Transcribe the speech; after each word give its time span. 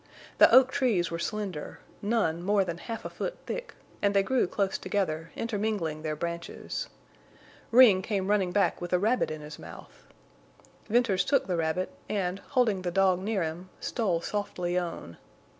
The 0.39 0.51
oak 0.51 0.71
trees 0.71 1.11
were 1.11 1.19
slender, 1.19 1.77
none 2.01 2.41
more 2.41 2.65
than 2.65 2.79
half 2.79 3.05
a 3.05 3.09
foot 3.11 3.37
thick, 3.45 3.75
and 4.01 4.15
they 4.15 4.23
grew 4.23 4.47
close 4.47 4.79
together, 4.79 5.31
intermingling 5.35 6.01
their 6.01 6.15
branches. 6.15 6.89
Ring 7.69 8.01
came 8.01 8.25
running 8.27 8.51
back 8.51 8.81
with 8.81 8.93
a 8.93 8.97
rabbit 8.97 9.29
in 9.29 9.41
his 9.41 9.59
mouth. 9.59 10.07
Venters 10.89 11.23
took 11.23 11.45
the 11.45 11.55
rabbit 11.55 11.93
and, 12.09 12.39
holding 12.39 12.81
the 12.81 12.89
dog 12.89 13.19
near 13.19 13.43
him, 13.43 13.69
stole 13.79 14.21
softly 14.21 14.75
on. 14.75 15.17